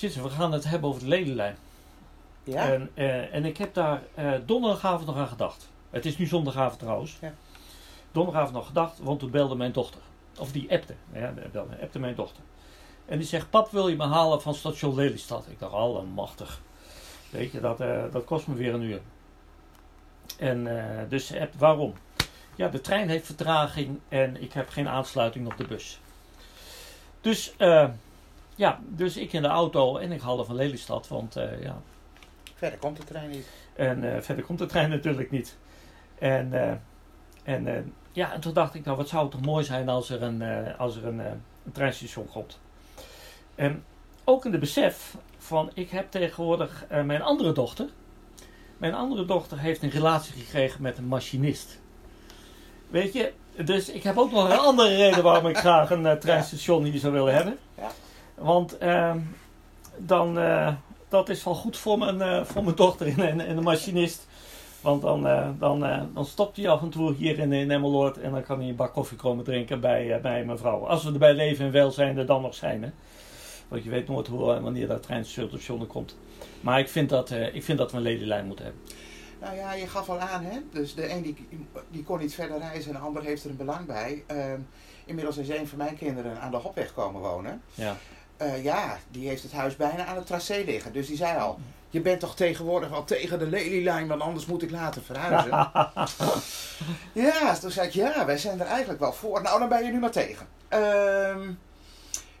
[0.00, 1.56] We gaan het hebben over de Lelylijn.
[2.44, 2.72] Ja?
[2.72, 5.68] En, eh, en ik heb daar eh, donderdagavond nog aan gedacht.
[5.90, 7.16] Het is nu zondagavond trouwens.
[7.20, 7.34] Ja.
[8.12, 10.00] Donderdagavond nog gedacht, want toen belde mijn dochter.
[10.38, 10.94] Of die appte.
[11.12, 12.42] Ja, belde, appte mijn dochter.
[13.06, 15.46] En die zegt, pap wil je me halen van station Lelystad?
[15.48, 16.60] Ik dacht, allemachtig.
[17.30, 19.00] Weet je, dat, eh, dat kost me weer een uur.
[20.38, 20.68] En
[21.08, 21.94] dus ze appt, waarom?
[22.54, 26.00] Ja, de trein heeft vertraging en ik heb geen aansluiting op de bus.
[27.20, 27.88] Dus, eh,
[28.58, 31.80] ja, dus ik in de auto en ik haalde van Lelystad, want eh, ja,
[32.54, 33.48] Verder komt de trein niet.
[33.76, 35.56] en eh, verder komt de trein natuurlijk niet.
[36.18, 36.74] En, eh,
[37.42, 40.22] en, ja, en toen dacht ik, nou wat zou het toch mooi zijn als er
[40.22, 40.42] een,
[40.76, 42.60] als er een, een treinstation komt.
[43.54, 43.84] En
[44.24, 47.88] ook in de besef van, ik heb tegenwoordig mijn andere dochter.
[48.76, 51.80] Mijn andere dochter heeft een relatie gekregen met een machinist.
[52.88, 56.84] Weet je, dus ik heb ook nog een andere reden waarom ik graag een treinstation
[56.84, 57.58] hier zou willen hebben.
[57.76, 57.90] Ja.
[58.38, 59.18] Want ehm,
[59.96, 60.74] dan, eh,
[61.08, 64.26] dat is wel goed voor mijn, eh, voor mijn dochter en, en, de machinist.
[64.80, 65.80] Want dan, eh, dan,
[66.14, 68.76] dan stopt hij af en toe hier in, in Emmeloord en dan kan hij een
[68.76, 70.86] bak koffie komen drinken bij, bij mijn vrouw.
[70.86, 72.82] Als we er bij leven en welzijn er dan nog zijn.
[72.82, 72.90] Hè.
[73.68, 76.16] Want je weet nooit hoe en wanneer dat treinstation komt.
[76.60, 78.82] Maar ik vind, dat, ik vind dat we een ledenlijn moeten hebben.
[79.40, 80.58] Nou ja, je gaf al aan, hè?
[80.72, 81.46] Dus de een die,
[81.90, 84.24] die kon niet verder reizen en de ander heeft er een belang bij.
[84.26, 84.60] Ehm,
[85.04, 87.62] inmiddels is een van mijn kinderen aan de Hopweg komen wonen.
[87.74, 87.96] Ja.
[88.38, 90.92] Eh, ja, die heeft het huis bijna aan het tracé liggen.
[90.92, 91.58] Dus die zei al,
[91.90, 95.50] je bent toch tegenwoordig wel tegen de lelielijn, want anders moet ik laten verhuizen.
[97.24, 99.42] ja, toen zei ik, ja, wij zijn er eigenlijk wel voor.
[99.42, 100.46] Nou, dan ben je nu maar tegen.
[100.68, 101.50] Ehm,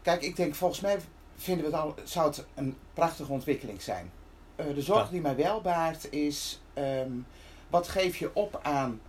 [0.02, 0.98] kijk, ik denk, volgens mij
[1.36, 4.10] vinden we het al, zou het een prachtige ontwikkeling zijn.
[4.56, 7.10] Eh, de zorg die mij wel baart is, ehm,
[7.70, 9.00] wat geef je op aan,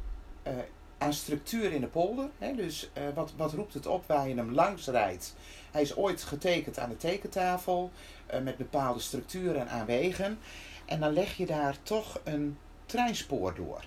[0.43, 0.53] eh,
[1.00, 2.30] aan structuur in de polder?
[2.38, 2.55] Hè?
[2.55, 5.36] Dus eh, wat, wat roept het op waar je hem langs rijdt?
[5.72, 7.91] Hij is ooit getekend aan de tekentafel
[8.25, 10.39] eh, met bepaalde structuren en aanwegen.
[10.86, 13.83] En dan leg je daar toch een treinspoor door.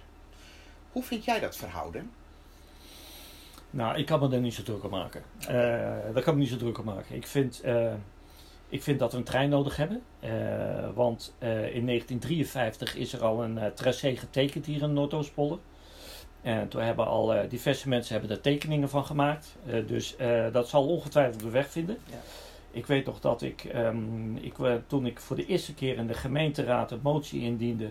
[0.93, 2.11] Hoe vind jij dat verhouden?
[3.71, 5.23] Nou, ik kan me er niet zo druk om maken.
[5.39, 5.55] Eh,
[6.13, 7.17] daar kan ik me niet zo druk om maken.
[7.17, 7.63] Ik vind,
[8.69, 10.03] ik vind dat we een trein nodig hebben.
[10.95, 15.59] Want in 1953 is er al een tracé getekend hier in Noordoostpolder.
[16.43, 19.57] En toen hebben al eh, diverse mensen hebben er tekeningen van gemaakt.
[19.67, 21.99] Eh, dus eh, dat zal ongetwijfeld de weg vinden.
[22.11, 22.17] Ja.
[22.71, 24.55] Ik weet nog dat ik, ehm, ik,
[24.87, 27.91] toen ik voor de eerste keer in de gemeenteraad een motie indiende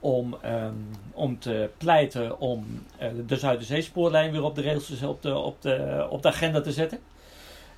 [0.00, 0.72] om, ehm,
[1.12, 2.66] om te pleiten om
[2.98, 6.60] eh, de Zuiderzeespoorlijn weer op de rails, te- op de, op de, op de agenda
[6.60, 6.98] te zetten.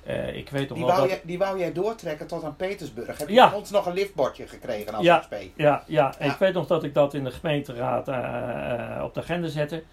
[0.03, 1.17] Eh, ik weet nog Die wel wou, dat...
[1.17, 3.17] jij, die wou jij doortrekken tot aan Petersburg.
[3.17, 3.53] Heb je Ja.
[3.55, 5.17] ons nog een liftbordje gekregen als Ja.
[5.19, 5.31] XP?
[5.33, 5.83] Ja, ja,
[6.19, 6.31] Ja.
[6.31, 9.83] ik weet nog dat ik dat in de gemeenteraad eh, eh, op de agenda zette.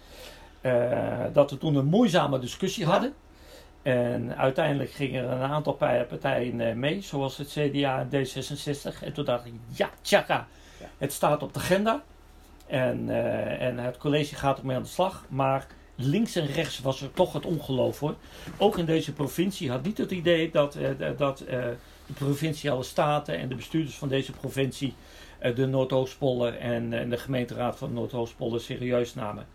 [1.33, 2.91] Dat we toen een moeizame discussie Ja.
[2.91, 3.13] hadden.
[3.81, 9.03] En uiteindelijk gingen er een aantal pa- partijen mee, zoals het CDA en D66.
[9.03, 10.47] En toen dacht ik, ja, tjaka,
[10.79, 10.85] Ja.
[10.97, 12.01] het staat op de agenda.
[12.67, 13.09] En,
[13.59, 15.25] en het college gaat ermee aan de slag.
[15.29, 15.67] Maar
[15.99, 18.15] links en rechts was er toch het ongeloof hoor.
[18.57, 21.59] Ook in deze provincie had niet het idee dat, eh, dat eh,
[22.05, 24.93] de provinciale staten en de bestuurders van deze provincie
[25.39, 29.45] eh, de Noordoostpolder en, de gemeenteraad van Noordoostpolder serieus namen.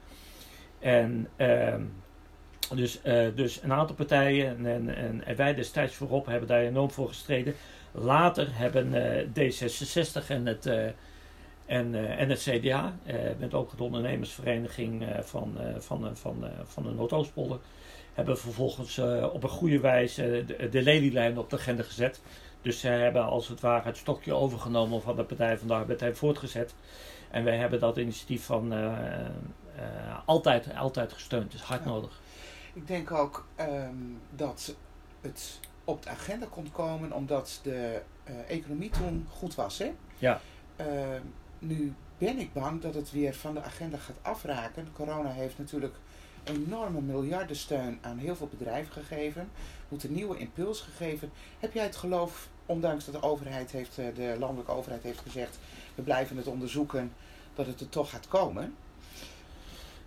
[0.78, 1.82] En ehm,
[2.74, 3.00] dus,
[3.34, 7.54] dus een aantal partijen en, en, en, wij destijds voorop hebben daar enorm voor gestreden.
[7.96, 10.70] Later hebben eh, D66 en het,
[11.66, 16.82] en, eh, en het CDA, eh, met ook de ondernemersvereniging eh, van, van, van, van
[16.82, 17.58] de Noordoostpolder,
[18.12, 18.98] hebben vervolgens
[19.32, 22.20] op een goede wijze de, de lelielijn op de agenda gezet.
[22.62, 26.02] Dus zij hebben als het ware het stokje overgenomen van de Partij van de Arbeid
[26.02, 26.74] en voortgezet.
[27.30, 28.72] En wij hebben dat initiatief van
[30.24, 31.52] altijd, altijd gesteund.
[31.52, 31.90] Het is hard Ja.
[31.90, 32.20] nodig.
[32.72, 33.94] Ik denk ook ehm,
[34.30, 34.76] dat
[35.20, 38.02] het op de agenda kon komen omdat de
[38.48, 39.78] economie toen goed was.
[39.78, 39.92] Hè?
[40.18, 40.40] Ja.
[41.66, 44.88] Nu ben ik bang dat het weer van de agenda gaat afraken.
[44.92, 45.94] Corona heeft natuurlijk
[46.44, 49.48] enorme miljardensteun aan heel veel bedrijven gegeven.
[49.88, 51.30] Moet een nieuwe impuls gegeven.
[51.60, 55.58] Heb jij het geloof, ondanks dat de overheid heeft, eh, de landelijke overheid heeft gezegd,
[55.94, 57.12] we blijven het onderzoeken,
[57.54, 58.74] dat het er toch gaat komen?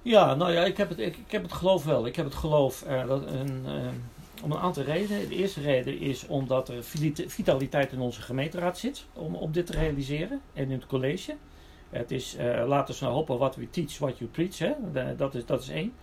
[0.01, 2.06] Ja, nou ja, ik heb het, ik, heb het geloof wel.
[2.06, 3.88] Ik heb het geloof eh, dat een, eh,
[4.44, 5.30] om een aantal redenen.
[5.30, 6.84] De eerste reden is omdat er
[7.28, 11.36] vitaliteit in onze gemeenteraad zit om, om dit te realiseren en in het college.
[11.89, 14.57] Het is, eh laten we nou hopen, what we teach, what you preach.
[14.57, 14.74] Hè?
[15.16, 15.94] Dat, is, dat is één.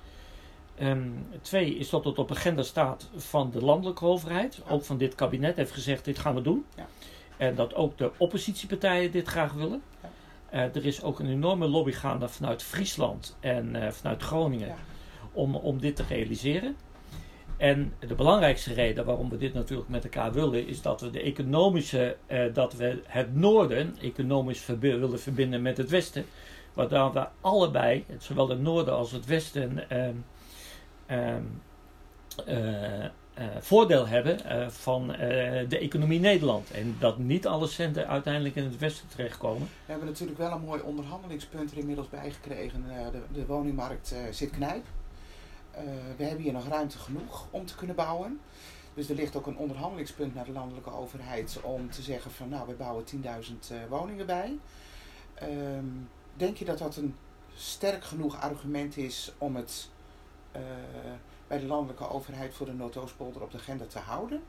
[0.74, 1.08] Ehm,
[1.42, 4.54] twee is dat het op agenda staat van de landelijke overheid.
[4.54, 4.72] Ja.
[4.72, 6.64] Ook van dit kabinet heeft gezegd, dit gaan we doen.
[6.76, 6.86] Ja.
[7.36, 9.82] En dat ook de oppositiepartijen dit graag willen.
[10.02, 10.10] Ja.
[10.50, 14.74] Eh, er is ook een enorme lobby gaande vanuit Friesland en eh, vanuit Groningen
[15.32, 16.76] om, om dit te realiseren.
[17.56, 21.22] En de belangrijkste reden waarom we dit natuurlijk met elkaar willen, is dat we de
[21.22, 26.24] economische, eh, dat we het noorden economisch willen verbinden met het westen.
[26.72, 30.14] Waardoor we allebei, zowel het noorden als het westen, ehm,
[31.06, 31.42] ehm,
[32.46, 33.10] eh, eh,
[33.60, 35.06] voordeel hebben eh, van
[35.68, 36.70] de economie Nederland.
[36.70, 39.68] En dat niet alle centen uiteindelijk in het westen terechtkomen.
[39.86, 42.84] We hebben natuurlijk wel een mooi onderhandelingspunt er inmiddels bij gekregen.
[43.12, 44.84] De, de woningmarkt zit knijp.
[45.76, 45.84] Eh,
[46.16, 48.40] we hebben hier nog ruimte genoeg om te kunnen bouwen.
[48.94, 52.66] Dus er ligt ook een onderhandelingspunt naar de landelijke overheid om te zeggen van nou,
[52.66, 54.58] we bouwen 10.000 eh, woningen bij.
[55.34, 55.84] Ehm,
[56.34, 57.14] denk je dat dat een
[57.54, 59.90] sterk genoeg argument is om het
[60.52, 60.62] eh,
[61.46, 64.42] bij de landelijke overheid voor de Noordoostpolder op de agenda te houden?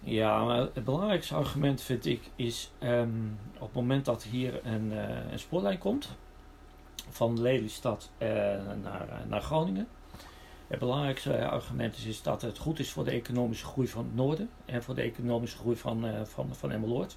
[0.00, 4.90] Ja, het belangrijkste argument vind ik is ehm, op het moment dat hier een,
[5.32, 6.16] een spoorlijn komt
[7.10, 8.28] van Lelystad eh,
[8.82, 9.88] naar, eh, naar Groningen.
[10.66, 14.50] Het belangrijkste argument is, dat het goed is voor de economische groei van het noorden
[14.64, 17.16] en voor de economische groei van, eh van, van Emmeloord.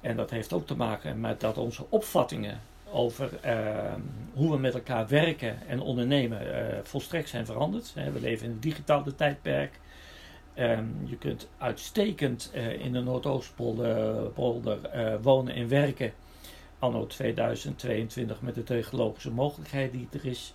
[0.00, 2.60] En dat heeft ook te maken met dat onze opvattingen
[2.90, 4.00] over ehm,
[4.34, 7.92] hoe we met elkaar werken en ondernemen eh, volstrekt zijn veranderd.
[7.94, 9.80] We leven in een digitale tijdperk.
[10.54, 16.12] Ehm, je kunt uitstekend eh, in de Noordoostpolder polder, eh, wonen en werken.
[16.80, 20.54] Anno 2022 met de technologische mogelijkheid die er is.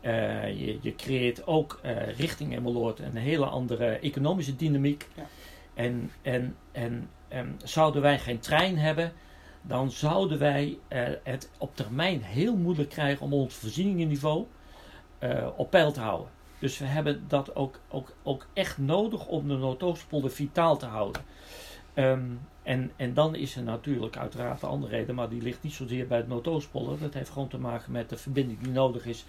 [0.00, 5.08] Eh, je, je creëert ook eh, richting Emmeloord een hele andere economische dynamiek.
[5.14, 5.26] Ja.
[5.74, 9.12] En, en, en, en zouden wij geen trein hebben,
[9.62, 14.46] dan zouden wij eh, het op termijn heel moeilijk krijgen om ons voorzieningenniveau
[15.56, 16.28] op peil te houden.
[16.58, 21.22] Dus we hebben dat ook, ook, ook echt nodig om de Noordoostpolder vitaal te houden.
[21.94, 22.30] Ehm,
[22.62, 26.06] en, en dan is er natuurlijk uiteraard de andere reden, maar die ligt niet zozeer
[26.06, 26.98] bij het Noordoostpolder.
[26.98, 29.24] Dat heeft gewoon te maken met de verbinding die nodig is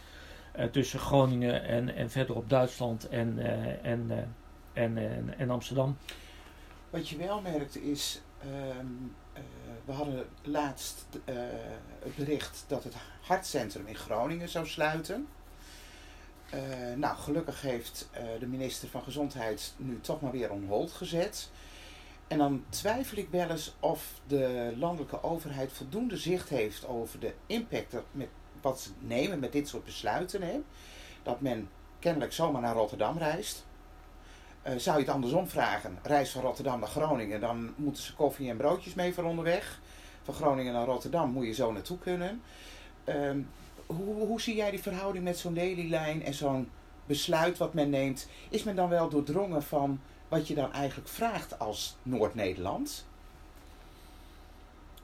[0.52, 4.18] eh, tussen Groningen en, en verderop Duitsland en, eh, eh,
[4.74, 5.98] en, en, en Amsterdam.
[6.90, 8.88] Wat je wel merkt is, ehm,
[9.34, 9.42] eh,
[9.86, 11.06] we hadden laatst
[12.00, 15.28] het bericht dat het hartcentrum in Groningen zou sluiten.
[16.96, 21.52] Nou, gelukkig heeft de minister van Gezondheid nu toch maar weer on hold gezet.
[22.28, 27.34] En dan twijfel ik wel eens of de landelijke overheid voldoende zicht heeft over de
[27.46, 28.30] impact dat met
[28.62, 30.42] wat ze nemen met dit soort besluiten.
[30.42, 30.60] Hè?
[31.24, 33.66] Dat men kennelijk zomaar naar Rotterdam reist.
[34.62, 36.00] Eh, zou je het andersom vragen?
[36.04, 39.80] Reis van Rotterdam naar Groningen, dan moeten ze koffie en broodjes mee voor onderweg.
[40.24, 42.42] Van Groningen naar Rotterdam moet je zo naartoe kunnen.
[43.04, 43.40] Ehm,
[43.86, 46.70] hoe, hoe zie jij die verhouding met zo'n lelielijn en zo'n
[47.06, 48.28] besluit wat men neemt?
[48.50, 53.06] Is men dan wel doordrongen van wat je dan eigenlijk vraagt als Noord-Nederland?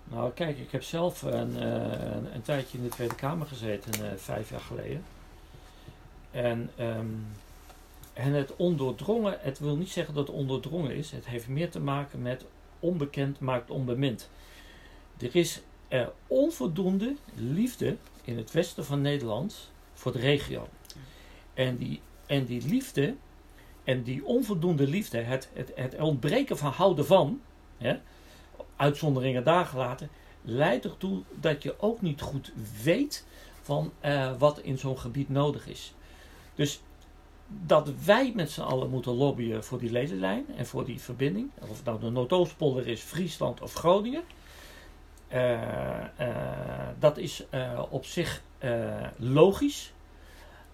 [0.04, 4.12] Nou, kijk, ik heb zelf een, eh, een, een tijdje in de Tweede Kamer gezeten,
[4.12, 5.04] eh, vijf jaar geleden.
[6.31, 7.07] En, ehm,
[8.13, 11.12] en het ondoordrongen, het wil niet zeggen dat het ondoordrongen is.
[11.12, 12.45] Het heeft meer te maken met
[12.80, 14.30] onbekend maakt onbemind.
[15.18, 20.68] Er is eh, onvoldoende liefde in het westen van Nederland voor de regio.
[21.54, 23.16] En die, en die liefde,
[23.89, 27.41] en die onvoldoende liefde, het, het, het ontbreken van houden van,
[28.75, 30.09] uitzonderingen daar gelaten,
[30.41, 32.51] leidt ertoe dat je ook niet goed
[32.83, 33.25] weet
[33.62, 35.94] van eh, wat in zo'n gebied nodig is.
[36.56, 36.81] Dus
[37.47, 41.69] dat wij met z'n allen moeten lobbyen voor die ledenlijn en voor die verbinding, of
[41.77, 44.23] het nou de Noordoostpolder is, Friesland of Groningen,
[45.28, 47.45] eh, eh, dat is
[47.90, 48.42] op zich
[49.18, 49.94] logisch.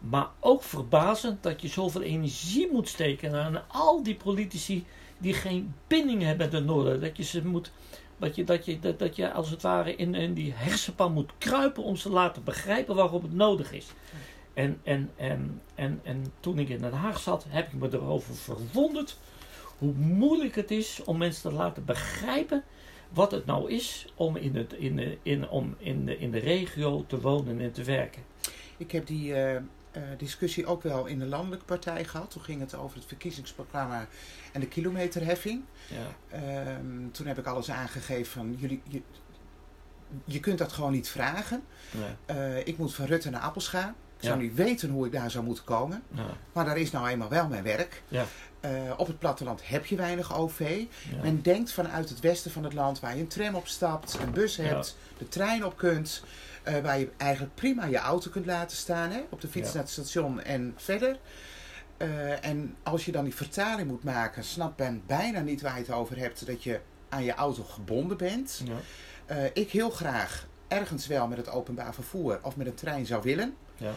[0.09, 4.85] Maar ook verbazend dat je zoveel energie moet steken aan al die politici
[5.17, 7.01] die geen binding hebben met de Noorden.
[7.01, 7.71] Dat je ze moet.
[8.17, 11.31] Dat je, dat je, dat, dat je als het ware in, in die hersenpan moet
[11.37, 13.87] kruipen om ze te laten begrijpen waarom het nodig is.
[14.53, 18.35] En, en, en, en, en toen ik in Den Haag zat, heb ik me erover
[18.35, 19.17] verwonderd
[19.77, 22.63] hoe moeilijk het is om mensen te laten begrijpen
[23.09, 26.39] wat het nou is om in, het, in, de, in, om in, de, in de
[26.39, 28.23] regio te wonen en te werken.
[28.77, 29.61] Ik heb die eh,
[30.17, 32.31] discussie ook wel in de landelijke partij gehad.
[32.31, 34.07] Toen ging het over het verkiezingsprogramma
[34.53, 35.63] en de kilometerheffing.
[35.87, 36.37] Ja.
[36.37, 38.81] Ehm, toen heb ik alles aangegeven van jullie.
[38.87, 39.01] Je,
[40.25, 41.63] je kunt dat gewoon niet vragen.
[41.91, 42.37] Nee.
[42.37, 43.95] Eh, ik moet van Rutte naar Appelscha.
[44.17, 44.41] Ik zou Ja.
[44.43, 46.03] niet weten hoe ik daar zou moeten komen.
[46.11, 46.25] Ja.
[46.53, 48.01] Maar daar is nou eenmaal wel mijn werk.
[48.07, 48.25] Ja.
[48.59, 50.83] Eh, op het platteland heb je weinig OV.
[51.21, 54.31] Men denkt vanuit het westen van het land waar je een tram op stapt, een
[54.31, 56.23] bus hebt, de trein op kunt.
[56.65, 59.11] Eh, waar je eigenlijk prima je auto kunt laten staan.
[59.11, 59.73] Hè, op de fiets Ja.
[59.73, 61.19] naar het station en verder.
[61.97, 65.79] Eh, en als je dan die vertaling moet maken, snapt men bijna niet waar je
[65.79, 66.45] het over hebt.
[66.45, 66.79] Dat je
[67.09, 68.61] aan je auto gebonden bent.
[68.65, 68.73] Ja.
[69.25, 73.21] Eh, ik heel graag ergens wel met het openbaar vervoer of met een trein zou
[73.23, 73.55] willen.
[73.77, 73.91] Ja.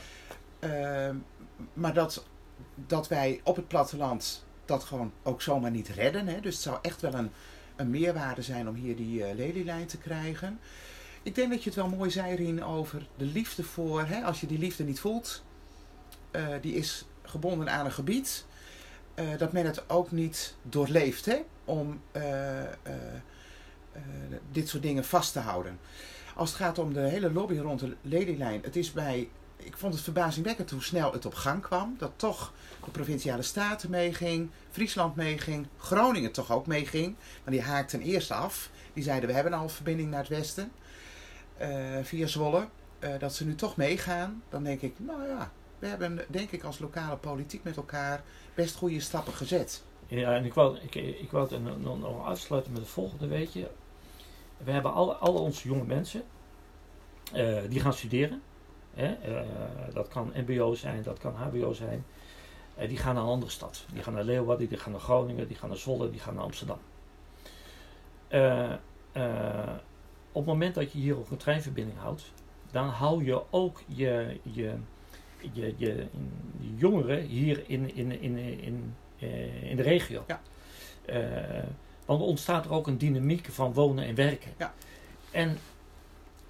[1.72, 2.26] Maar dat
[2.74, 6.26] dat wij op het platteland dat gewoon ook zomaar niet redden.
[6.26, 6.40] Hè.
[6.40, 7.30] Dus het zou echt wel een,
[7.76, 10.60] een meerwaarde zijn om hier die uh, lelielijn te krijgen.
[11.28, 14.04] Ik denk dat je het wel mooi zei, Rien, over de liefde voor...
[14.04, 15.42] Hè, als je die liefde niet voelt,
[16.32, 18.46] uh, die is gebonden aan een gebied...
[19.14, 22.00] Uh, dat men het ook niet doorleeft hè, om
[24.52, 25.78] dit soort dingen vast te houden.
[26.34, 29.94] Als het gaat om de hele lobby rond de lelielijn, het is bij ik vond
[29.94, 31.94] het verbazingwekkend hoe snel het op gang kwam.
[31.98, 32.52] Dat toch
[32.84, 37.14] de provinciale staten meeging, Friesland meeging, Groningen toch ook meeging.
[37.44, 38.70] Maar die haakten eerst af.
[38.92, 40.72] Die zeiden we hebben al verbinding naar het westen
[42.02, 42.68] via Zwolle.
[43.00, 44.42] Uh, dat ze nu toch meegaan.
[44.48, 48.22] Dan denk ik, nou ja, we hebben denk ik als lokale politiek met elkaar
[48.54, 49.82] best goede stappen gezet.
[50.06, 53.52] Ja, en ik wou, ik, ik wou het nog, nog afsluiten met het volgende, weet
[53.52, 53.68] je.
[54.56, 56.22] We hebben alle, alle onze jonge mensen,
[57.34, 58.42] uh, die gaan studeren.
[58.94, 59.16] Hè?
[59.92, 62.04] Dat kan MBO zijn, dat kan HBO zijn.
[62.78, 63.84] Uh, die gaan naar een andere stad.
[63.92, 66.44] Die gaan naar Leeuwarden, die gaan naar Groningen, die gaan naar Zwolle, die gaan naar
[66.44, 66.78] Amsterdam.
[70.38, 72.32] Uh, op het moment dat je hier ook een treinverbinding houdt,
[72.70, 74.74] dan hou je ook je, je,
[75.52, 76.06] je, je, je
[76.76, 78.94] jongeren hier in, in, in, in,
[79.62, 80.24] in de regio.
[80.26, 80.40] Ja.
[82.04, 84.52] want er ontstaat er ook een dynamiek van wonen en werken.
[84.58, 84.74] Ja.
[85.30, 85.58] En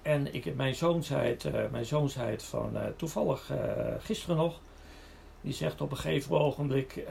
[0.01, 3.57] en ik, mijn, zoon zei het, uh, mijn zoon zei het van uh, toevallig uh,
[3.99, 4.59] gisteren nog.
[5.41, 7.03] Die zegt op een gegeven ogenblik: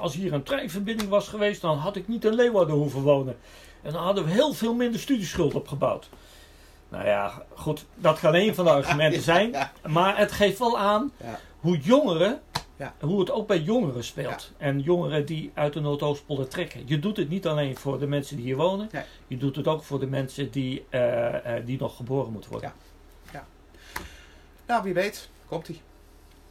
[0.00, 3.36] Als hier een treinverbinding was geweest, dan had ik niet in Leeuwarden hoeven wonen.
[3.82, 6.08] En dan hadden we heel veel minder studieschuld opgebouwd.
[6.88, 9.54] Nou ja, goed, dat kan een van de argumenten zijn.
[9.86, 11.12] Maar het geeft wel aan
[11.60, 12.40] hoe jongeren.
[13.00, 14.52] Hoe het ook bij jongeren speelt.
[14.56, 16.82] En jongeren die uit de Noordoostpolder trekken.
[16.86, 18.90] Je doet het niet alleen voor de mensen die hier wonen.
[19.26, 22.72] Je doet het ook voor de mensen die, uh, uh, die nog geboren moeten worden.
[23.32, 23.32] Ja.
[23.32, 23.46] ja.
[24.66, 25.28] Nou, wie weet.
[25.46, 25.80] Komt-ie.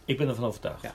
[0.07, 0.93] Ik ben ervan overtuigd.